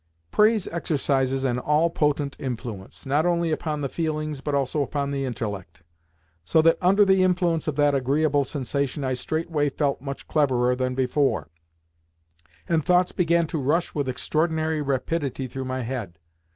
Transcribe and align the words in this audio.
Praise 0.31 0.67
exercises 0.69 1.43
an 1.43 1.59
all 1.59 1.91
potent 1.91 2.35
influence, 2.39 3.05
not 3.05 3.23
only 3.23 3.51
upon 3.51 3.81
the 3.81 3.87
feelings, 3.87 4.41
but 4.41 4.55
also 4.55 4.81
upon 4.81 5.11
the 5.11 5.25
intellect; 5.25 5.83
so 6.43 6.59
that 6.59 6.79
under 6.81 7.05
the 7.05 7.21
influence 7.21 7.67
of 7.67 7.75
that 7.75 7.93
agreeable 7.93 8.43
sensation 8.43 9.03
I 9.03 9.13
straightway 9.13 9.69
felt 9.69 10.01
much 10.01 10.27
cleverer 10.27 10.75
than 10.75 10.95
before, 10.95 11.49
and 12.67 12.83
thoughts 12.83 13.11
began 13.11 13.45
to 13.45 13.59
rush 13.61 13.93
with 13.93 14.09
extraordinary 14.09 14.81
rapidity 14.81 15.45
through 15.47 15.65
my 15.65 15.81
head. 15.83 16.17